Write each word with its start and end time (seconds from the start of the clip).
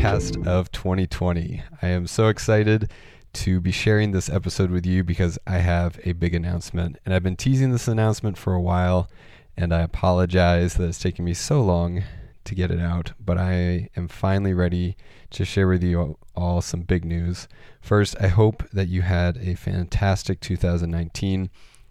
podcast 0.00 0.46
of 0.46 0.72
2020. 0.72 1.62
I 1.82 1.88
am 1.88 2.06
so 2.06 2.28
excited 2.28 2.90
to 3.34 3.60
be 3.60 3.70
sharing 3.70 4.12
this 4.12 4.30
episode 4.30 4.70
with 4.70 4.86
you 4.86 5.04
because 5.04 5.38
I 5.46 5.58
have 5.58 6.00
a 6.04 6.12
big 6.12 6.34
announcement. 6.34 6.96
And 7.04 7.12
I've 7.12 7.22
been 7.22 7.36
teasing 7.36 7.70
this 7.70 7.86
announcement 7.86 8.38
for 8.38 8.54
a 8.54 8.62
while, 8.62 9.10
and 9.58 9.74
I 9.74 9.82
apologize 9.82 10.72
that 10.74 10.88
it's 10.88 10.98
taken 10.98 11.26
me 11.26 11.34
so 11.34 11.60
long 11.60 12.02
to 12.44 12.54
get 12.54 12.70
it 12.70 12.80
out, 12.80 13.12
but 13.22 13.36
I 13.36 13.90
am 13.94 14.08
finally 14.08 14.54
ready 14.54 14.96
to 15.32 15.44
share 15.44 15.68
with 15.68 15.82
you 15.82 16.16
all 16.34 16.62
some 16.62 16.80
big 16.80 17.04
news. 17.04 17.46
First, 17.82 18.16
I 18.18 18.28
hope 18.28 18.62
that 18.72 18.88
you 18.88 19.02
had 19.02 19.36
a 19.36 19.54
fantastic 19.54 20.40
2019. 20.40 21.50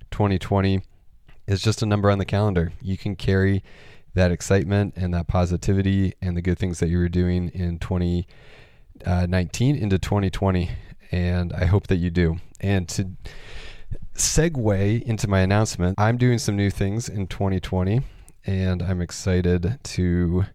2020 0.09 0.81
is 1.45 1.61
just 1.61 1.83
a 1.83 1.85
number 1.85 2.09
on 2.09 2.17
the 2.17 2.25
calendar. 2.25 2.71
You 2.81 2.97
can 2.97 3.15
carry 3.15 3.63
that 4.13 4.31
excitement 4.31 4.93
and 4.95 5.13
that 5.13 5.27
positivity 5.27 6.13
and 6.21 6.35
the 6.35 6.41
good 6.41 6.57
things 6.57 6.79
that 6.79 6.89
you 6.89 6.97
were 6.97 7.09
doing 7.09 7.49
in 7.49 7.79
2019 7.79 9.75
uh, 9.75 9.79
into 9.79 9.99
2020. 9.99 10.69
And 11.11 11.53
I 11.53 11.65
hope 11.65 11.87
that 11.87 11.97
you 11.97 12.09
do. 12.09 12.37
And 12.59 12.87
to 12.89 13.09
segue 14.15 15.01
into 15.03 15.27
my 15.27 15.39
announcement, 15.39 15.99
I'm 15.99 16.17
doing 16.17 16.37
some 16.37 16.55
new 16.55 16.69
things 16.69 17.09
in 17.09 17.27
2020 17.27 18.01
and 18.45 18.81
I'm 18.81 19.01
excited 19.01 19.79
to 19.83 20.45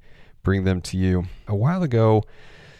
bring 0.42 0.64
them 0.64 0.80
to 0.82 0.96
you. 0.96 1.24
A 1.48 1.54
while 1.54 1.82
ago, 1.82 2.22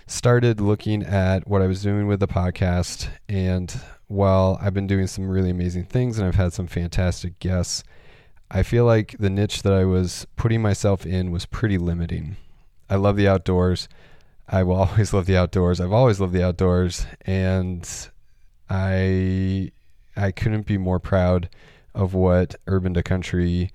started 0.07 0.61
looking 0.61 1.03
at 1.03 1.49
what 1.49 1.63
I 1.63 1.67
was 1.67 1.83
doing 1.83 2.07
with 2.07 2.21
the 2.21 2.29
podcast, 2.29 3.09
and 3.29 3.75
while 4.07 4.59
I've 4.61 4.75
been 4.75 4.87
doing 4.87 5.07
some 5.07 5.29
really 5.29 5.51
amazing 5.51 5.85
things 5.85 6.19
and 6.19 6.29
I've 6.29 6.35
had 6.35 6.53
some 6.53 6.67
fantastic 6.67 7.39
guests, 7.39 7.85
I 8.57 8.63
feel 8.63 8.85
like 8.85 9.17
the 9.19 9.31
niche 9.31 9.63
that 9.63 9.73
I 9.73 9.85
was 9.85 10.29
putting 10.37 10.63
myself 10.63 11.05
in 11.05 11.33
was 11.33 11.45
pretty 11.45 11.77
limiting. 11.77 12.37
I 12.89 12.95
love 12.95 13.17
the 13.17 13.27
outdoors. 13.27 13.89
I 14.49 14.63
will 14.63 14.77
always 14.89 15.13
love 15.13 15.27
the 15.27 15.37
outdoors. 15.37 15.81
I've 15.81 15.93
always 15.93 16.21
loved 16.21 16.33
the 16.33 16.45
outdoors, 16.45 17.05
and 17.23 17.89
I 18.71 19.73
I 20.17 20.31
couldn't 20.31 20.67
be 20.67 20.79
more 20.79 21.01
proud 21.01 21.49
of 21.97 22.15
what 22.15 22.55
Urban 22.69 22.95
to 22.95 23.03
Country 23.03 23.73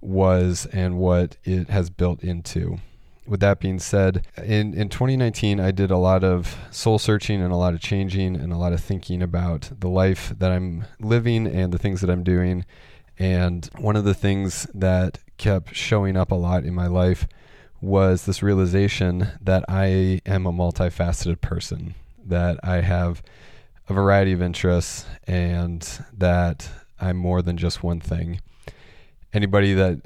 was 0.00 0.66
and 0.66 0.98
what 0.98 1.36
it 1.42 1.68
has 1.68 1.90
built 1.90 2.22
into. 2.22 2.78
With 3.26 3.40
that 3.40 3.58
being 3.58 3.80
said, 3.80 4.26
in, 4.36 4.74
in 4.74 4.88
2019, 4.88 5.60
I 5.60 5.72
did 5.72 5.90
a 5.90 5.96
lot 5.96 6.24
of 6.24 6.56
soul 6.70 6.98
searching 6.98 7.42
and 7.42 7.52
a 7.52 7.56
lot 7.56 7.74
of 7.74 7.80
changing 7.80 8.36
and 8.36 8.52
a 8.52 8.56
lot 8.56 8.72
of 8.72 8.80
thinking 8.80 9.22
about 9.22 9.70
the 9.78 9.88
life 9.88 10.32
that 10.38 10.50
I'm 10.52 10.84
living 11.00 11.46
and 11.46 11.72
the 11.72 11.78
things 11.78 12.00
that 12.00 12.10
I'm 12.10 12.24
doing. 12.24 12.64
And 13.20 13.68
one 13.78 13.94
of 13.94 14.04
the 14.04 14.14
things 14.14 14.66
that 14.74 15.18
kept 15.38 15.76
showing 15.76 16.16
up 16.16 16.32
a 16.32 16.34
lot 16.34 16.64
in 16.64 16.74
my 16.74 16.88
life 16.88 17.28
was 17.80 18.24
this 18.24 18.42
realization 18.42 19.28
that 19.40 19.64
I 19.68 20.20
am 20.26 20.46
a 20.46 20.52
multifaceted 20.52 21.40
person, 21.40 21.94
that 22.26 22.58
I 22.64 22.80
have 22.80 23.22
a 23.88 23.94
variety 23.94 24.32
of 24.32 24.42
interests, 24.42 25.06
and 25.28 25.86
that 26.16 26.68
I'm 27.00 27.16
more 27.16 27.40
than 27.40 27.56
just 27.56 27.84
one 27.84 28.00
thing 28.00 28.40
anybody 29.32 29.74
that 29.74 30.00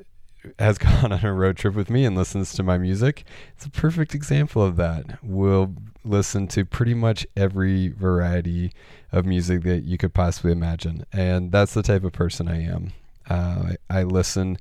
has 0.59 0.79
gone 0.79 1.13
on 1.13 1.25
a 1.25 1.33
road 1.33 1.57
trip 1.57 1.75
with 1.75 1.91
me 1.91 2.05
and 2.05 2.17
listens 2.17 2.53
to 2.55 2.63
my 2.63 2.79
music, 2.79 3.25
it's 3.57 3.67
a 3.67 3.71
perfect 3.71 4.15
example 4.15 4.63
of 4.63 4.77
that. 4.77 5.19
We'll 5.23 5.75
listen 6.05 6.49
to 6.49 6.65
pretty 6.65 6.95
much 6.95 7.27
every 7.37 7.89
variety 7.89 8.73
of 9.11 9.25
music 9.25 9.63
that 9.63 9.85
you 9.85 9.97
could 9.97 10.13
possibly 10.13 10.53
imagine. 10.53 11.07
And 11.13 11.51
that's 11.51 11.75
the 11.75 11.83
type 11.83 12.05
of 12.05 12.13
person 12.13 12.49
I 12.49 12.63
am. 12.63 12.93
Uh, 13.29 13.73
I, 13.91 14.01
I 14.01 14.03
listen 14.03 14.59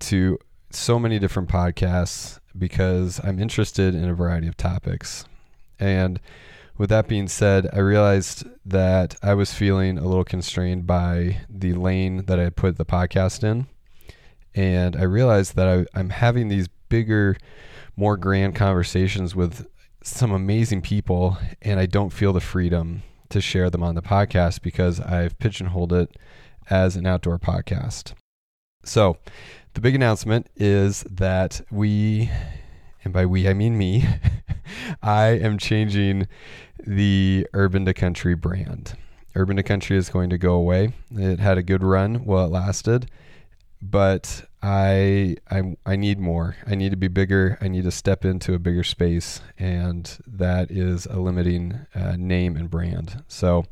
to 0.00 0.38
so 0.70 0.98
many 0.98 1.18
different 1.18 1.48
podcasts 1.48 2.38
because 2.56 3.20
I'm 3.24 3.38
interested 3.38 3.94
in 3.94 4.08
a 4.08 4.14
variety 4.14 4.48
of 4.48 4.56
topics. 4.56 5.24
And 5.78 6.20
with 6.78 6.90
that 6.90 7.08
being 7.08 7.28
said, 7.28 7.68
I 7.72 7.78
realized 7.78 8.44
that 8.64 9.16
I 9.22 9.34
was 9.34 9.54
feeling 9.54 9.98
a 9.98 10.06
little 10.06 10.24
constrained 10.24 10.86
by 10.86 11.40
the 11.48 11.72
lane 11.72 12.26
that 12.26 12.38
I 12.38 12.44
had 12.44 12.56
put 12.56 12.76
the 12.76 12.84
podcast 12.84 13.42
in. 13.42 13.66
And 14.54 14.96
I 14.96 15.02
realized 15.02 15.56
that 15.56 15.68
I, 15.68 15.98
I'm 15.98 16.10
having 16.10 16.48
these 16.48 16.68
bigger, 16.88 17.36
more 17.96 18.16
grand 18.16 18.54
conversations 18.54 19.34
with 19.34 19.66
some 20.02 20.32
amazing 20.32 20.82
people, 20.82 21.36
and 21.62 21.80
I 21.80 21.86
don't 21.86 22.10
feel 22.10 22.32
the 22.32 22.40
freedom 22.40 23.02
to 23.30 23.40
share 23.40 23.70
them 23.70 23.82
on 23.82 23.94
the 23.94 24.02
podcast 24.02 24.62
because 24.62 25.00
I've 25.00 25.38
pigeonholed 25.38 25.92
it 25.92 26.16
as 26.70 26.96
an 26.96 27.06
outdoor 27.06 27.38
podcast. 27.38 28.12
So, 28.84 29.18
the 29.74 29.80
big 29.80 29.94
announcement 29.94 30.48
is 30.56 31.02
that 31.10 31.60
we, 31.70 32.30
and 33.04 33.12
by 33.12 33.26
we 33.26 33.48
I 33.48 33.52
mean 33.52 33.76
me, 33.76 34.04
I 35.02 35.26
am 35.26 35.58
changing 35.58 36.28
the 36.86 37.46
Urban 37.52 37.84
to 37.84 37.94
Country 37.94 38.34
brand. 38.34 38.96
Urban 39.34 39.56
to 39.56 39.62
Country 39.62 39.96
is 39.96 40.08
going 40.08 40.30
to 40.30 40.38
go 40.38 40.54
away. 40.54 40.94
It 41.10 41.40
had 41.40 41.58
a 41.58 41.62
good 41.62 41.82
run 41.82 42.24
while 42.24 42.46
it 42.46 42.50
lasted, 42.50 43.10
but 43.82 44.44
I 44.62 45.36
I 45.50 45.76
I 45.84 45.96
need 45.96 46.18
more. 46.18 46.56
I 46.66 46.74
need 46.74 46.90
to 46.90 46.96
be 46.96 47.08
bigger. 47.08 47.58
I 47.60 47.68
need 47.68 47.84
to 47.84 47.90
step 47.90 48.24
into 48.24 48.54
a 48.54 48.58
bigger 48.58 48.82
space, 48.82 49.42
and 49.58 50.18
that 50.26 50.70
is 50.70 51.06
a 51.06 51.18
limiting 51.20 51.86
uh, 51.94 52.16
name 52.16 52.56
and 52.56 52.70
brand. 52.70 53.22
So, 53.28 53.66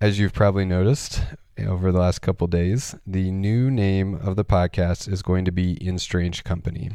as 0.00 0.18
you've 0.18 0.32
probably 0.32 0.64
noticed 0.64 1.22
eh, 1.56 1.66
over 1.66 1.92
the 1.92 1.98
last 1.98 2.20
couple 2.20 2.46
days, 2.46 2.94
the 3.06 3.30
new 3.30 3.70
name 3.70 4.14
of 4.14 4.36
the 4.36 4.44
podcast 4.44 5.10
is 5.12 5.22
going 5.22 5.44
to 5.44 5.52
be 5.52 5.72
In 5.84 5.98
Strange 5.98 6.44
Company 6.44 6.90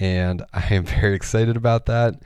and 0.00 0.42
I 0.52 0.74
am 0.74 0.84
very 1.00 1.14
excited 1.14 1.56
about 1.56 1.86
that. 1.86 2.20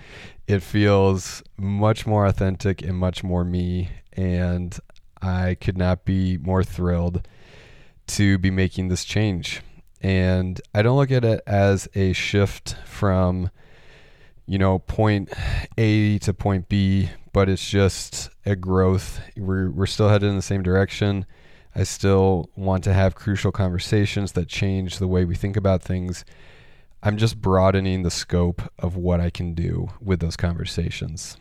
It 0.47 0.63
feels 0.63 1.43
much 1.59 2.07
more 2.07 2.25
authentic 2.25 2.81
and 2.81 2.97
much 2.97 3.23
more 3.23 3.45
me, 3.45 3.91
and 4.13 4.79
I 5.21 5.57
could 5.57 5.77
not 5.77 6.05
be 6.05 6.39
more 6.39 6.63
thrilled 6.63 7.27
to 8.07 8.39
be 8.39 8.51
making 8.51 8.89
this 8.89 9.05
change. 9.05 9.63
And 10.01 10.61
I 10.75 10.83
don't 10.83 10.99
look 10.99 11.11
at 11.11 11.25
it 11.25 11.41
as 11.47 11.89
a 11.95 12.13
shift 12.13 12.77
from, 12.87 13.51
you 14.47 14.59
know, 14.59 14.79
point 14.79 15.33
A 15.79 16.19
to 16.19 16.35
point 16.35 16.69
B, 16.69 17.11
but 17.33 17.49
it's 17.49 17.69
just 17.69 18.31
a 18.45 18.57
growth. 18.57 19.21
We're, 19.37 19.71
we're 19.71 19.87
still 19.87 20.09
headed 20.09 20.29
in 20.29 20.37
the 20.37 20.43
same 20.43 20.63
direction. 20.63 21.27
I 21.75 21.83
still 21.83 22.51
want 22.55 22.85
to 22.85 22.93
have 22.93 23.15
crucial 23.15 23.51
conversations 23.51 24.33
that 24.33 24.49
change 24.49 24.99
the 24.99 25.09
way 25.09 25.25
we 25.25 25.35
think 25.35 25.57
about 25.57 25.83
things 25.83 26.25
I'm 27.07 27.19
just 27.19 27.39
broadening 27.39 28.03
the 28.03 28.11
scope 28.11 28.63
of 28.79 28.97
what 28.97 29.21
I 29.21 29.29
can 29.29 29.53
do 29.53 29.91
with 30.01 30.21
those 30.21 30.39
conversations. 30.39 31.37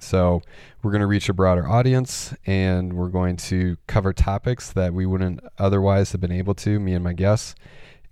So, 0.00 0.42
we're 0.82 0.90
going 0.90 1.00
to 1.00 1.06
reach 1.06 1.28
a 1.28 1.32
broader 1.32 1.66
audience 1.66 2.34
and 2.44 2.92
we're 2.92 3.08
going 3.08 3.36
to 3.36 3.76
cover 3.86 4.12
topics 4.12 4.72
that 4.72 4.92
we 4.92 5.06
wouldn't 5.06 5.40
otherwise 5.58 6.10
have 6.10 6.20
been 6.20 6.32
able 6.32 6.54
to, 6.56 6.80
me 6.80 6.92
and 6.92 7.04
my 7.04 7.12
guests. 7.12 7.54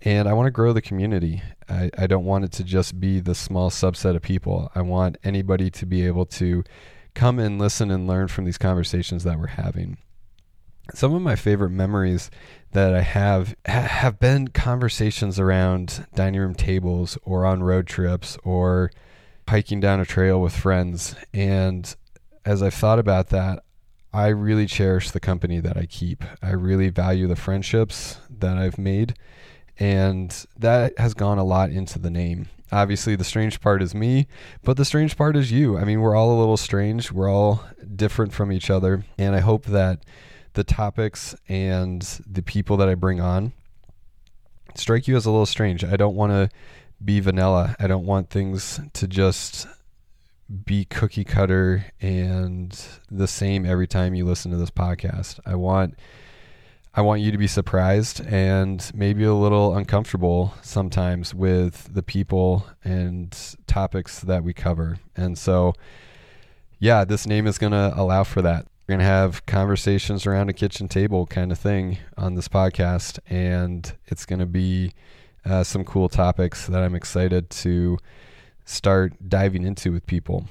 And 0.01 0.27
I 0.27 0.33
want 0.33 0.47
to 0.47 0.51
grow 0.51 0.73
the 0.73 0.81
community. 0.81 1.41
I, 1.69 1.89
I 1.97 2.07
don't 2.07 2.25
want 2.25 2.45
it 2.45 2.51
to 2.53 2.63
just 2.63 2.99
be 2.99 3.19
the 3.19 3.35
small 3.35 3.69
subset 3.69 4.15
of 4.15 4.21
people. 4.21 4.71
I 4.75 4.81
want 4.81 5.17
anybody 5.23 5.69
to 5.71 5.85
be 5.85 6.05
able 6.05 6.25
to 6.27 6.63
come 7.13 7.39
and 7.39 7.57
listen 7.59 7.89
and 7.89 8.07
learn 8.07 8.27
from 8.27 8.45
these 8.45 8.57
conversations 8.57 9.23
that 9.23 9.39
we're 9.39 9.47
having. 9.47 9.97
Some 10.93 11.15
of 11.15 11.21
my 11.21 11.35
favorite 11.35 11.71
memories 11.71 12.29
that 12.73 12.93
I 12.93 13.01
have 13.01 13.55
have 13.65 14.19
been 14.19 14.49
conversations 14.49 15.39
around 15.39 16.05
dining 16.13 16.41
room 16.41 16.53
tables 16.53 17.17
or 17.23 17.45
on 17.45 17.63
road 17.63 17.87
trips 17.87 18.37
or 18.43 18.91
hiking 19.47 19.79
down 19.79 19.99
a 19.99 20.05
trail 20.05 20.39
with 20.39 20.55
friends. 20.55 21.15
And 21.33 21.95
as 22.45 22.61
I've 22.61 22.73
thought 22.75 22.99
about 22.99 23.29
that, 23.29 23.63
I 24.13 24.27
really 24.27 24.65
cherish 24.65 25.11
the 25.11 25.19
company 25.19 25.59
that 25.59 25.75
I 25.75 25.87
keep. 25.87 26.23
I 26.41 26.51
really 26.51 26.89
value 26.89 27.27
the 27.27 27.35
friendships 27.35 28.17
that 28.29 28.57
I've 28.57 28.77
made. 28.77 29.15
And 29.79 30.45
that 30.57 30.97
has 30.97 31.13
gone 31.13 31.37
a 31.37 31.43
lot 31.43 31.69
into 31.69 31.99
the 31.99 32.09
name. 32.09 32.47
Obviously, 32.71 33.15
the 33.15 33.23
strange 33.23 33.61
part 33.61 33.81
is 33.81 33.93
me, 33.93 34.27
but 34.63 34.77
the 34.77 34.85
strange 34.85 35.15
part 35.15 35.35
is 35.35 35.51
you. 35.51 35.77
I 35.77 35.83
mean, 35.83 36.01
we're 36.01 36.15
all 36.15 36.35
a 36.35 36.39
little 36.39 36.57
strange. 36.57 37.11
We're 37.11 37.29
all 37.29 37.63
different 37.95 38.33
from 38.33 38.51
each 38.51 38.69
other. 38.69 39.05
And 39.17 39.35
I 39.35 39.39
hope 39.39 39.65
that 39.65 40.03
the 40.53 40.63
topics 40.63 41.35
and 41.47 42.01
the 42.25 42.41
people 42.41 42.77
that 42.77 42.89
I 42.89 42.95
bring 42.95 43.21
on 43.21 43.53
strike 44.75 45.07
you 45.07 45.15
as 45.15 45.25
a 45.25 45.31
little 45.31 45.45
strange. 45.45 45.83
I 45.83 45.95
don't 45.95 46.15
want 46.15 46.31
to 46.31 46.49
be 47.03 47.19
vanilla. 47.19 47.75
I 47.79 47.87
don't 47.87 48.05
want 48.05 48.29
things 48.29 48.79
to 48.93 49.07
just 49.07 49.67
be 50.65 50.85
cookie 50.85 51.23
cutter 51.23 51.85
and 52.01 52.85
the 53.09 53.27
same 53.27 53.65
every 53.65 53.87
time 53.87 54.13
you 54.13 54.25
listen 54.25 54.51
to 54.51 54.57
this 54.57 54.69
podcast. 54.69 55.39
I 55.45 55.55
want 55.55 55.95
I 56.97 57.01
want 57.01 57.19
you 57.19 57.31
to 57.33 57.37
be 57.37 57.47
surprised 57.47 58.25
and 58.25 58.89
maybe 58.95 59.25
a 59.25 59.33
little 59.33 59.75
uncomfortable 59.75 60.53
sometimes 60.61 61.35
with 61.35 61.93
the 61.93 62.01
people 62.01 62.67
and 62.85 63.37
topics 63.67 64.21
that 64.21 64.45
we 64.45 64.53
cover. 64.53 64.97
And 65.13 65.37
so 65.37 65.73
yeah, 66.79 67.03
this 67.03 67.27
name 67.27 67.47
is 67.47 67.57
going 67.57 67.73
to 67.73 67.91
allow 67.95 68.23
for 68.23 68.41
that. 68.43 68.67
We're 68.87 68.93
going 68.93 68.99
to 68.99 69.05
have 69.05 69.45
conversations 69.45 70.25
around 70.25 70.49
a 70.49 70.53
kitchen 70.53 70.87
table 70.87 71.25
kind 71.25 71.51
of 71.51 71.59
thing 71.59 71.97
on 72.17 72.35
this 72.35 72.47
podcast. 72.47 73.19
And 73.29 73.91
it's 74.05 74.25
going 74.25 74.39
to 74.39 74.45
be 74.45 74.93
uh, 75.43 75.63
some 75.63 75.83
cool 75.83 76.07
topics 76.07 76.67
that 76.67 76.81
I'm 76.81 76.95
excited 76.95 77.49
to 77.49 77.97
start 78.63 79.13
diving 79.27 79.65
into 79.65 79.91
with 79.91 80.07
people. 80.07 80.45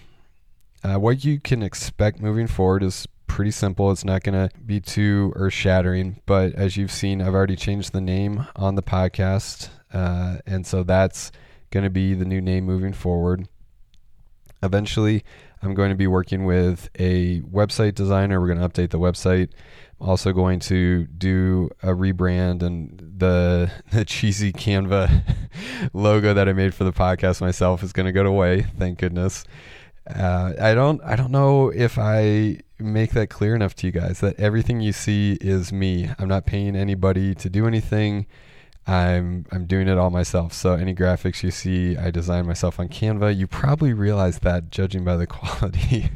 Uh, 0.83 0.97
what 0.97 1.25
you 1.25 1.41
can 1.41 1.63
expect 1.63 2.21
moving 2.21 2.47
forward 2.47 2.83
is 2.83 3.07
pretty 3.35 3.51
simple. 3.51 3.91
It's 3.91 4.05
not 4.05 4.23
going 4.23 4.49
to 4.49 4.57
be 4.65 4.81
too 4.81 5.33
earth 5.35 5.55
shattering, 5.55 6.21
but 6.25 6.55
as 6.55 6.77
you've 6.77 6.93
seen, 6.93 7.21
I've 7.21 7.35
already 7.35 7.57
changed 7.57 7.93
the 7.93 8.01
name 8.01 8.47
on 8.55 8.77
the 8.77 8.83
podcast. 8.83 9.71
Uh, 9.93 10.37
and 10.47 10.65
so 10.65 10.85
that's 10.85 11.33
going 11.73 11.83
to 11.83 11.91
be 11.91 12.15
the 12.15 12.25
new 12.25 12.41
name 12.41 12.63
moving 12.63 12.93
forward. 12.93 13.49
Eventually, 14.63 15.25
I'm 15.63 15.75
going 15.75 15.91
to 15.91 15.97
be 15.97 16.07
working 16.07 16.45
with 16.45 16.89
a 16.97 17.41
website 17.41 17.97
designer. 17.97 18.41
We're 18.41 18.55
going 18.55 18.61
to 18.61 18.69
update 18.69 18.91
the 18.91 19.01
website. 19.01 19.49
I'm 20.01 20.11
also 20.11 20.33
going 20.33 20.61
to 20.61 21.07
do 21.07 21.71
a 21.83 21.89
rebrand 21.89 22.63
and 22.63 23.15
the 23.17 23.69
the 23.91 24.05
cheesy 24.05 24.53
Canva 24.53 25.25
logo 25.93 26.35
that 26.35 26.49
I 26.49 26.53
made 26.53 26.73
for 26.73 26.85
the 26.85 26.93
podcast 26.93 27.41
myself 27.41 27.83
is 27.83 27.93
going 27.93 28.07
to 28.07 28.13
go 28.13 28.25
away. 28.27 28.63
Thank 28.79 29.01
goodness. 29.01 29.43
Uh, 30.09 30.53
I 30.61 30.75
don't 30.75 31.03
I 31.03 31.17
don't 31.17 31.33
know 31.33 31.71
if 31.71 31.99
I 31.99 32.61
make 32.79 33.13
that 33.13 33.31
clear 33.31 33.55
enough 33.55 33.75
to 33.77 33.87
you 33.87 33.93
guys 33.93 34.21
that 34.21 34.39
everything 34.39 34.81
you 34.81 34.93
see 34.93 35.39
is 35.41 35.73
me. 35.73 36.11
I'm 36.19 36.29
not 36.29 36.47
paying 36.47 36.77
anybody 36.77 37.35
to 37.37 37.49
do 37.49 37.67
anything. 37.67 38.27
I'm 38.87 39.47
I'm 39.51 39.67
doing 39.67 39.89
it 39.89 39.97
all 39.97 40.11
myself. 40.11 40.53
So 40.53 40.75
any 40.75 40.95
graphics 40.95 41.43
you 41.43 41.51
see, 41.51 41.97
I 41.97 42.11
design 42.11 42.47
myself 42.47 42.79
on 42.79 42.89
Canva. 42.89 43.37
You 43.37 43.47
probably 43.47 43.95
realize 43.95 44.41
that 44.41 44.71
judging 44.71 45.05
by 45.05 45.17
the 45.17 45.27
quality. 45.29 46.11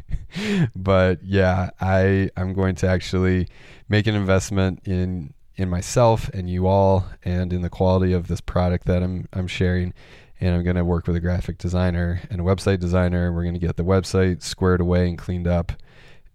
but 0.76 1.22
yeah, 1.22 1.70
I 1.80 2.30
I'm 2.36 2.52
going 2.52 2.74
to 2.76 2.88
actually 2.88 3.48
make 3.88 4.06
an 4.06 4.14
investment 4.14 4.80
in 4.86 5.32
in 5.56 5.68
myself 5.68 6.28
and 6.28 6.48
you 6.48 6.66
all 6.66 7.06
and 7.24 7.52
in 7.52 7.62
the 7.62 7.70
quality 7.70 8.12
of 8.12 8.28
this 8.28 8.40
product 8.40 8.84
that 8.86 9.02
I'm 9.02 9.28
I'm 9.32 9.48
sharing 9.48 9.94
and 10.40 10.54
I'm 10.54 10.62
going 10.62 10.76
to 10.76 10.84
work 10.84 11.06
with 11.06 11.16
a 11.16 11.20
graphic 11.20 11.58
designer 11.58 12.20
and 12.30 12.40
a 12.40 12.44
website 12.44 12.78
designer. 12.78 13.32
We're 13.32 13.42
going 13.42 13.54
to 13.54 13.60
get 13.60 13.76
the 13.76 13.84
website 13.84 14.42
squared 14.42 14.80
away 14.80 15.08
and 15.08 15.18
cleaned 15.18 15.48
up. 15.48 15.72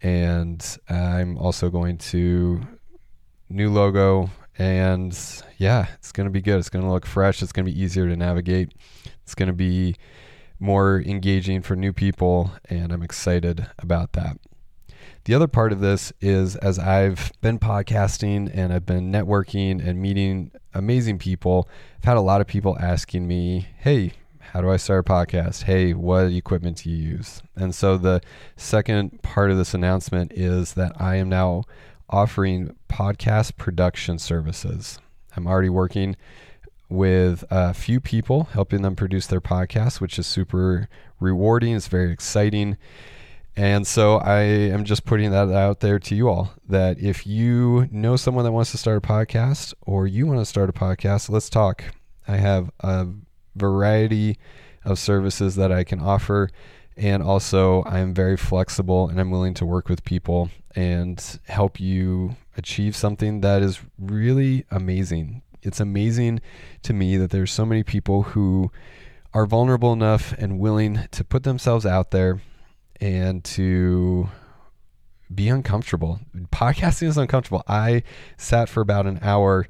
And 0.03 0.77
I'm 0.89 1.37
also 1.37 1.69
going 1.69 1.97
to 1.97 2.61
new 3.49 3.71
logo 3.71 4.29
and 4.57 5.17
yeah, 5.57 5.87
it's 5.95 6.11
going 6.11 6.25
to 6.25 6.31
be 6.31 6.41
good. 6.41 6.59
It's 6.59 6.69
going 6.69 6.85
to 6.85 6.91
look 6.91 7.05
fresh. 7.05 7.41
It's 7.41 7.51
going 7.51 7.65
to 7.65 7.71
be 7.71 7.81
easier 7.81 8.07
to 8.07 8.15
navigate. 8.15 8.73
It's 9.23 9.33
going 9.33 9.47
to 9.47 9.53
be 9.53 9.95
more 10.59 11.01
engaging 11.01 11.61
for 11.61 11.75
new 11.75 11.93
people 11.93 12.51
and 12.65 12.91
I'm 12.91 13.01
excited 13.01 13.67
about 13.79 14.13
that. 14.13 14.37
The 15.25 15.33
other 15.33 15.47
part 15.47 15.71
of 15.71 15.79
this 15.79 16.11
is 16.19 16.57
as 16.57 16.77
I've 16.77 17.31
been 17.41 17.57
podcasting 17.57 18.51
and 18.53 18.73
I've 18.73 18.85
been 18.85 19.11
networking 19.11 19.85
and 19.85 20.01
meeting 20.01 20.51
amazing 20.73 21.17
people, 21.17 21.69
I've 21.99 22.03
had 22.03 22.17
a 22.17 22.21
lot 22.21 22.41
of 22.41 22.47
people 22.47 22.77
asking 22.77 23.25
me, 23.25 23.67
hey, 23.77 24.13
how 24.53 24.61
do 24.61 24.69
I 24.69 24.77
start 24.77 25.09
a 25.09 25.11
podcast? 25.11 25.63
Hey, 25.63 25.95
what 25.95 26.25
equipment 26.25 26.83
do 26.83 26.91
you 26.91 26.95
use? 26.95 27.41
And 27.55 27.73
so 27.73 27.97
the 27.97 28.21
second 28.55 29.23
part 29.23 29.49
of 29.49 29.57
this 29.57 29.73
announcement 29.73 30.31
is 30.31 30.75
that 30.75 30.91
I 31.01 31.15
am 31.15 31.27
now 31.27 31.63
offering 32.07 32.75
podcast 32.87 33.57
production 33.57 34.19
services. 34.19 34.99
I'm 35.35 35.47
already 35.47 35.69
working 35.69 36.15
with 36.87 37.43
a 37.49 37.73
few 37.73 37.99
people, 37.99 38.43
helping 38.53 38.83
them 38.83 38.95
produce 38.95 39.25
their 39.25 39.41
podcast, 39.41 39.99
which 39.99 40.19
is 40.19 40.27
super 40.27 40.87
rewarding. 41.19 41.75
It's 41.75 41.87
very 41.87 42.11
exciting. 42.11 42.77
And 43.55 43.87
so 43.87 44.17
I 44.17 44.41
am 44.41 44.85
just 44.85 45.03
putting 45.03 45.31
that 45.31 45.49
out 45.51 45.79
there 45.79 45.97
to 45.97 46.15
you 46.15 46.29
all 46.29 46.53
that 46.69 46.99
if 46.99 47.25
you 47.25 47.87
know 47.91 48.17
someone 48.17 48.45
that 48.45 48.51
wants 48.51 48.69
to 48.69 48.77
start 48.77 49.03
a 49.03 49.07
podcast 49.07 49.73
or 49.81 50.05
you 50.05 50.27
want 50.27 50.41
to 50.41 50.45
start 50.45 50.69
a 50.69 50.73
podcast, 50.73 51.31
let's 51.31 51.49
talk. 51.49 51.83
I 52.27 52.37
have 52.37 52.69
a 52.81 53.07
variety 53.55 54.37
of 54.85 54.99
services 54.99 55.55
that 55.55 55.71
I 55.71 55.83
can 55.83 55.99
offer. 55.99 56.49
And 56.95 57.23
also, 57.23 57.83
I'm 57.85 58.13
very 58.13 58.37
flexible 58.37 59.09
and 59.09 59.19
I'm 59.19 59.31
willing 59.31 59.53
to 59.55 59.65
work 59.65 59.89
with 59.89 60.03
people 60.03 60.49
and 60.75 61.39
help 61.47 61.79
you 61.79 62.35
achieve 62.57 62.95
something 62.95 63.41
that 63.41 63.61
is 63.61 63.79
really 63.97 64.65
amazing. 64.69 65.41
It's 65.61 65.79
amazing 65.79 66.41
to 66.83 66.93
me 66.93 67.17
that 67.17 67.31
there's 67.31 67.51
so 67.51 67.65
many 67.65 67.83
people 67.83 68.23
who 68.23 68.71
are 69.33 69.45
vulnerable 69.45 69.93
enough 69.93 70.33
and 70.37 70.59
willing 70.59 71.07
to 71.11 71.23
put 71.23 71.43
themselves 71.43 71.85
out 71.85 72.11
there 72.11 72.41
and 73.01 73.43
to 73.43 74.29
be 75.33 75.49
uncomfortable. 75.49 76.19
Podcasting 76.51 77.07
is 77.07 77.17
uncomfortable. 77.17 77.63
I 77.67 78.03
sat 78.37 78.69
for 78.69 78.81
about 78.81 79.07
an 79.07 79.19
hour 79.21 79.67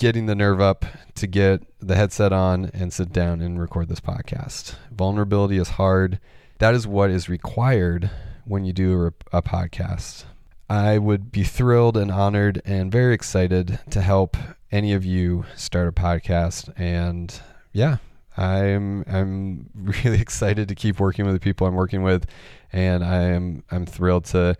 getting 0.00 0.24
the 0.24 0.34
nerve 0.34 0.62
up 0.62 0.86
to 1.14 1.26
get 1.26 1.62
the 1.78 1.94
headset 1.94 2.32
on 2.32 2.70
and 2.72 2.90
sit 2.90 3.12
down 3.12 3.42
and 3.42 3.60
record 3.60 3.86
this 3.86 4.00
podcast. 4.00 4.74
Vulnerability 4.90 5.58
is 5.58 5.68
hard. 5.68 6.18
That 6.58 6.74
is 6.74 6.86
what 6.86 7.10
is 7.10 7.28
required 7.28 8.10
when 8.46 8.64
you 8.64 8.72
do 8.72 9.04
a, 9.04 9.36
a 9.36 9.42
podcast. 9.42 10.24
I 10.70 10.96
would 10.96 11.30
be 11.30 11.44
thrilled 11.44 11.98
and 11.98 12.10
honored 12.10 12.62
and 12.64 12.90
very 12.90 13.12
excited 13.12 13.78
to 13.90 14.00
help 14.00 14.38
any 14.72 14.94
of 14.94 15.04
you 15.04 15.44
start 15.54 15.88
a 15.88 15.92
podcast. 15.92 16.72
And 16.78 17.38
yeah, 17.72 17.98
I'm 18.38 19.04
I'm 19.06 19.68
really 19.74 20.20
excited 20.22 20.68
to 20.68 20.74
keep 20.74 20.98
working 20.98 21.26
with 21.26 21.34
the 21.34 21.40
people 21.40 21.66
I'm 21.66 21.74
working 21.74 22.02
with, 22.02 22.24
and 22.72 23.04
I 23.04 23.24
am 23.24 23.64
I'm 23.70 23.84
thrilled 23.84 24.24
to 24.26 24.56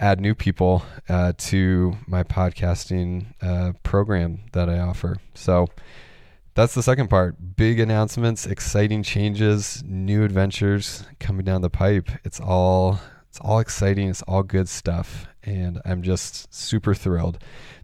add 0.00 0.20
new 0.20 0.34
people 0.34 0.82
uh, 1.08 1.32
to 1.36 1.96
my 2.06 2.24
podcasting 2.24 3.26
uh, 3.42 3.72
program 3.82 4.40
that 4.52 4.68
I 4.68 4.78
offer. 4.78 5.18
So 5.34 5.68
that's 6.54 6.74
the 6.74 6.82
second 6.82 7.08
part. 7.08 7.56
Big 7.56 7.78
announcements, 7.78 8.46
exciting 8.46 9.02
changes, 9.02 9.84
new 9.86 10.24
adventures 10.24 11.04
coming 11.20 11.44
down 11.44 11.60
the 11.60 11.70
pipe. 11.70 12.10
It's 12.24 12.40
all 12.40 12.98
it's 13.28 13.38
all 13.40 13.60
exciting. 13.60 14.08
It's 14.08 14.22
all 14.22 14.42
good 14.42 14.68
stuff, 14.68 15.28
and 15.44 15.80
I'm 15.84 16.02
just 16.02 16.52
super 16.52 16.94
thrilled 16.94 17.38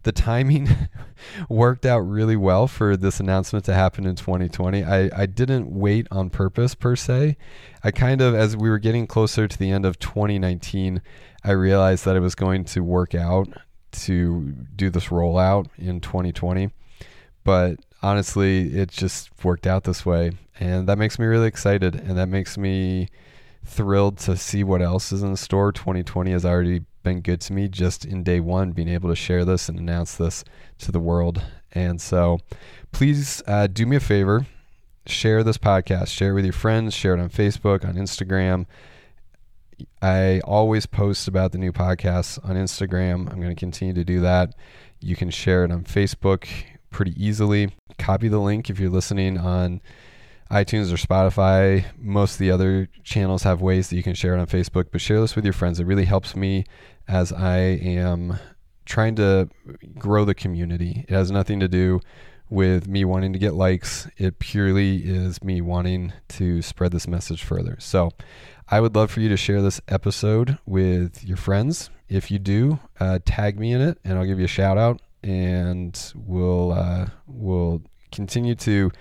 the 0.07 0.13
timing 0.13 0.69
worked 1.49 1.85
out 1.85 1.99
really 1.99 2.37
well 2.37 2.65
for 2.65 2.95
this 2.95 3.19
announcement 3.19 3.65
to 3.65 3.73
happen 3.73 4.05
in 4.05 4.15
2020. 4.15 4.81
I, 4.81 5.09
I 5.13 5.25
didn't 5.25 5.69
wait 5.69 6.07
on 6.11 6.29
purpose 6.29 6.75
per 6.75 6.95
se. 6.95 7.35
I 7.83 7.91
kind 7.91 8.21
of, 8.21 8.33
as 8.33 8.55
we 8.55 8.69
were 8.69 8.79
getting 8.79 9.05
closer 9.05 9.49
to 9.49 9.57
the 9.57 9.69
end 9.69 9.85
of 9.85 9.99
2019, 9.99 11.01
I 11.47 11.51
realized 11.51 12.05
that 12.05 12.15
it 12.15 12.19
was 12.19 12.35
going 12.35 12.65
to 12.65 12.81
work 12.81 13.15
out 13.15 13.47
to 13.93 14.53
do 14.75 14.89
this 14.89 15.05
rollout 15.05 15.67
in 15.77 16.01
2020. 16.01 16.71
But 17.43 17.79
honestly, 18.03 18.75
it 18.75 18.89
just 18.89 19.29
worked 19.43 19.65
out 19.65 19.85
this 19.85 20.05
way. 20.05 20.31
And 20.59 20.87
that 20.89 20.97
makes 20.97 21.17
me 21.17 21.25
really 21.25 21.47
excited. 21.47 21.95
And 21.95 22.17
that 22.17 22.27
makes 22.27 22.57
me 22.57 23.07
thrilled 23.63 24.17
to 24.19 24.35
see 24.35 24.63
what 24.63 24.81
else 24.81 25.13
is 25.13 25.23
in 25.23 25.31
the 25.31 25.37
store. 25.37 25.71
2020 25.71 26.31
has 26.31 26.43
already 26.43 26.81
been 27.03 27.21
good 27.21 27.39
to 27.41 27.53
me 27.53 27.69
just 27.69 28.03
in 28.03 28.23
day 28.23 28.41
one, 28.41 28.71
being 28.71 28.89
able 28.89 29.09
to 29.09 29.15
share 29.15 29.45
this 29.45 29.69
and 29.69 29.79
announce 29.79 30.15
this 30.15 30.43
to 30.79 30.91
the 30.91 30.99
world. 30.99 31.41
And 31.71 32.01
so 32.01 32.39
please 32.91 33.41
uh, 33.47 33.67
do 33.67 33.85
me 33.85 33.95
a 33.95 34.01
favor 34.01 34.45
share 35.09 35.43
this 35.43 35.57
podcast, 35.57 36.07
share 36.07 36.31
it 36.31 36.33
with 36.33 36.45
your 36.45 36.53
friends, 36.53 36.93
share 36.93 37.13
it 37.13 37.19
on 37.19 37.29
Facebook, 37.29 37.85
on 37.85 37.95
Instagram. 37.95 38.65
I 40.01 40.41
always 40.43 40.85
post 40.85 41.27
about 41.27 41.51
the 41.51 41.57
new 41.57 41.71
podcasts 41.71 42.43
on 42.47 42.55
Instagram. 42.55 43.31
I'm 43.31 43.39
going 43.41 43.55
to 43.55 43.59
continue 43.59 43.93
to 43.93 44.03
do 44.03 44.21
that. 44.21 44.55
You 44.99 45.15
can 45.15 45.29
share 45.29 45.63
it 45.63 45.71
on 45.71 45.83
Facebook 45.83 46.47
pretty 46.89 47.13
easily. 47.23 47.75
Copy 47.97 48.27
the 48.27 48.39
link 48.39 48.69
if 48.69 48.79
you're 48.79 48.89
listening 48.89 49.37
on 49.37 49.81
iTunes 50.49 50.91
or 50.93 50.97
Spotify. 50.97 51.85
Most 51.97 52.33
of 52.33 52.39
the 52.39 52.51
other 52.51 52.87
channels 53.03 53.43
have 53.43 53.61
ways 53.61 53.89
that 53.89 53.95
you 53.97 54.03
can 54.03 54.13
share 54.13 54.35
it 54.35 54.39
on 54.39 54.47
Facebook, 54.47 54.87
but 54.91 55.01
share 55.01 55.19
this 55.19 55.35
with 55.35 55.45
your 55.45 55.53
friends. 55.53 55.79
It 55.79 55.85
really 55.85 56.05
helps 56.05 56.35
me 56.35 56.65
as 57.07 57.31
I 57.31 57.57
am 57.57 58.39
trying 58.85 59.15
to 59.17 59.49
grow 59.97 60.25
the 60.25 60.35
community. 60.35 61.05
It 61.07 61.13
has 61.13 61.29
nothing 61.31 61.59
to 61.59 61.67
do 61.67 61.99
with 62.49 62.87
me 62.87 63.03
wanting 63.03 63.33
to 63.33 63.39
get 63.39 63.53
likes. 63.53 64.07
It 64.17 64.39
purely 64.39 64.99
is 64.99 65.43
me 65.43 65.59
wanting 65.59 66.13
to 66.29 66.61
spread 66.61 66.93
this 66.93 67.07
message 67.07 67.43
further. 67.43 67.75
So 67.79 68.11
I 68.69 68.81
would 68.81 68.95
love 68.95 69.11
for 69.11 69.21
you 69.21 69.29
to 69.29 69.37
share 69.37 69.61
this 69.61 69.79
episode 69.87 70.57
with 70.65 71.23
your 71.23 71.37
friends. 71.37 71.89
If 72.09 72.29
you 72.29 72.37
do, 72.37 72.79
uh, 72.99 73.19
tag 73.25 73.57
me 73.57 73.71
in 73.71 73.79
it 73.79 73.97
and 74.03 74.17
I'll 74.17 74.25
give 74.25 74.39
you 74.39 74.45
a 74.45 74.49
shout 74.49 74.77
out 74.77 75.01
and 75.23 75.97
we'll, 76.13 76.73
uh, 76.73 77.07
we'll 77.27 77.81
continue 78.11 78.55
to 78.55 78.91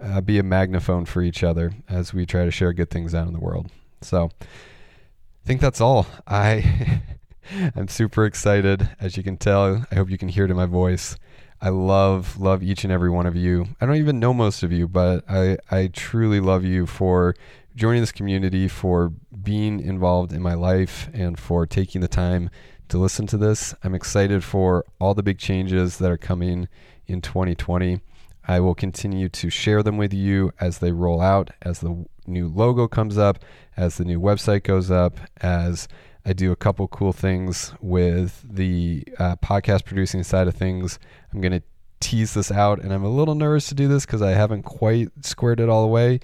uh, 0.00 0.20
be 0.20 0.38
a 0.38 0.44
magnaphone 0.44 1.08
for 1.08 1.20
each 1.20 1.42
other 1.42 1.72
as 1.88 2.14
we 2.14 2.26
try 2.26 2.44
to 2.44 2.52
share 2.52 2.72
good 2.72 2.90
things 2.90 3.12
out 3.12 3.26
in 3.26 3.32
the 3.32 3.40
world. 3.40 3.72
So 4.02 4.30
I 4.40 5.46
think 5.46 5.60
that's 5.60 5.80
all. 5.80 6.06
I 6.28 7.02
I'm 7.74 7.88
super 7.88 8.24
excited. 8.24 8.88
As 9.00 9.16
you 9.16 9.24
can 9.24 9.36
tell, 9.36 9.84
I 9.90 9.96
hope 9.96 10.10
you 10.10 10.18
can 10.18 10.28
hear 10.28 10.44
it 10.44 10.50
in 10.52 10.56
my 10.56 10.66
voice. 10.66 11.16
I 11.60 11.68
love, 11.68 12.40
love 12.40 12.62
each 12.62 12.82
and 12.82 12.92
every 12.92 13.10
one 13.10 13.26
of 13.26 13.36
you. 13.36 13.66
I 13.80 13.86
don't 13.86 13.96
even 13.96 14.18
know 14.18 14.34
most 14.34 14.62
of 14.62 14.72
you, 14.72 14.88
but 14.88 15.24
I, 15.28 15.58
I 15.70 15.88
truly 15.88 16.40
love 16.40 16.64
you 16.64 16.86
for 16.86 17.36
joining 17.74 18.02
this 18.02 18.12
community, 18.12 18.68
for 18.68 19.12
being 19.42 19.80
involved 19.80 20.32
in 20.32 20.42
my 20.42 20.54
life, 20.54 21.08
and 21.12 21.38
for 21.38 21.66
taking 21.66 22.00
the 22.00 22.08
time 22.08 22.50
to 22.88 22.98
listen 22.98 23.26
to 23.28 23.38
this. 23.38 23.74
I'm 23.82 23.94
excited 23.94 24.44
for 24.44 24.84
all 25.00 25.14
the 25.14 25.22
big 25.22 25.38
changes 25.38 25.98
that 25.98 26.10
are 26.10 26.18
coming 26.18 26.68
in 27.06 27.20
2020. 27.20 28.00
I 28.46 28.60
will 28.60 28.74
continue 28.74 29.28
to 29.28 29.50
share 29.50 29.82
them 29.82 29.96
with 29.96 30.12
you 30.12 30.52
as 30.60 30.78
they 30.78 30.92
roll 30.92 31.20
out, 31.20 31.50
as 31.62 31.80
the 31.80 32.04
new 32.26 32.48
logo 32.48 32.88
comes 32.88 33.16
up, 33.16 33.38
as 33.76 33.96
the 33.96 34.04
new 34.04 34.20
website 34.20 34.64
goes 34.64 34.90
up, 34.90 35.18
as 35.40 35.88
I 36.24 36.32
do 36.32 36.52
a 36.52 36.56
couple 36.56 36.86
cool 36.88 37.12
things 37.12 37.72
with 37.80 38.44
the 38.48 39.04
uh, 39.18 39.36
podcast 39.36 39.84
producing 39.84 40.22
side 40.22 40.48
of 40.48 40.54
things. 40.54 40.98
I'm 41.32 41.40
going 41.40 41.52
to 41.52 41.62
tease 42.00 42.34
this 42.34 42.50
out, 42.50 42.80
and 42.80 42.92
I'm 42.92 43.04
a 43.04 43.08
little 43.08 43.34
nervous 43.34 43.68
to 43.68 43.74
do 43.74 43.88
this 43.88 44.04
because 44.04 44.22
I 44.22 44.32
haven't 44.32 44.64
quite 44.64 45.08
squared 45.22 45.60
it 45.60 45.68
all 45.68 45.84
away. 45.84 46.20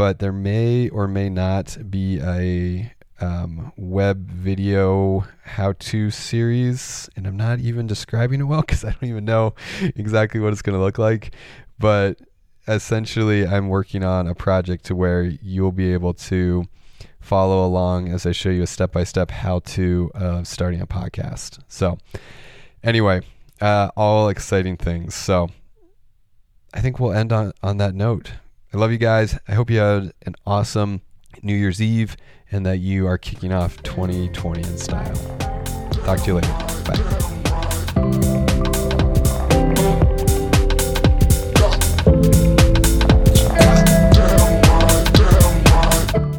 But 0.00 0.18
there 0.18 0.32
may 0.32 0.88
or 0.88 1.06
may 1.06 1.28
not 1.28 1.76
be 1.90 2.20
a 2.20 2.90
um, 3.20 3.70
web 3.76 4.30
video 4.30 5.26
how 5.44 5.74
to 5.74 6.10
series, 6.10 7.10
and 7.16 7.26
I'm 7.26 7.36
not 7.36 7.58
even 7.58 7.86
describing 7.86 8.40
it 8.40 8.44
well 8.44 8.60
because 8.66 8.82
I 8.82 8.92
don't 8.92 9.10
even 9.10 9.26
know 9.26 9.54
exactly 9.80 10.40
what 10.40 10.54
it's 10.54 10.62
going 10.62 10.78
to 10.78 10.82
look 10.82 10.96
like. 10.96 11.34
But 11.78 12.18
essentially, 12.66 13.46
I'm 13.46 13.68
working 13.68 14.02
on 14.02 14.26
a 14.26 14.34
project 14.34 14.86
to 14.86 14.96
where 14.96 15.22
you'll 15.22 15.70
be 15.70 15.92
able 15.92 16.14
to 16.14 16.64
follow 17.20 17.66
along 17.66 18.08
as 18.08 18.24
I 18.24 18.32
show 18.32 18.48
you 18.48 18.62
a 18.62 18.66
step 18.66 18.92
by 18.92 19.04
step 19.04 19.30
how 19.30 19.58
to 19.58 20.10
uh, 20.14 20.44
starting 20.44 20.80
a 20.80 20.86
podcast. 20.86 21.58
So, 21.68 21.98
anyway, 22.82 23.20
uh, 23.60 23.90
all 23.98 24.30
exciting 24.30 24.78
things. 24.78 25.14
So, 25.14 25.50
I 26.72 26.80
think 26.80 26.98
we'll 26.98 27.12
end 27.12 27.34
on, 27.34 27.52
on 27.62 27.76
that 27.76 27.94
note. 27.94 28.32
I 28.72 28.76
love 28.76 28.92
you 28.92 28.98
guys. 28.98 29.36
I 29.48 29.54
hope 29.54 29.68
you 29.68 29.80
had 29.80 30.12
an 30.24 30.36
awesome 30.46 31.00
New 31.42 31.54
Year's 31.56 31.82
Eve 31.82 32.16
and 32.52 32.64
that 32.66 32.78
you 32.78 33.04
are 33.08 33.18
kicking 33.18 33.52
off 33.52 33.82
2020 33.82 34.62
in 34.62 34.78
style. 34.78 35.12
Talk 36.04 36.20
to 36.20 36.26
you 36.26 36.34
later. 36.34 36.48
Bye. 36.84 36.96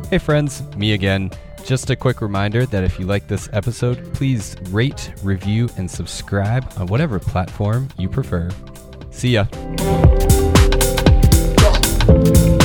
Hey 0.10 0.18
friends, 0.18 0.64
me 0.78 0.94
again. 0.94 1.32
Just 1.66 1.90
a 1.90 1.98
quick 1.98 2.22
reminder 2.22 2.66
that 2.66 2.84
if 2.86 2.98
you 2.98 3.06
like 3.06 3.28
this 3.28 3.50
episode, 3.52 4.14
please 4.14 4.56
rate, 4.70 5.14
review, 5.22 5.70
and 5.78 5.92
subscribe 5.92 6.72
on 6.78 6.88
whatever 6.88 7.20
platform 7.20 7.90
you 7.98 8.08
prefer. 8.08 8.50
See 9.10 9.32
ya. 9.32 9.46
Thank 12.08 12.38
you. 12.38 12.61